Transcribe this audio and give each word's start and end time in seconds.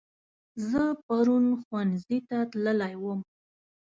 زه 0.69 0.83
پرون 1.05 1.45
ښوونځي 1.61 2.17
ته 2.29 2.37
تللی 2.51 2.93
وم 3.01 3.19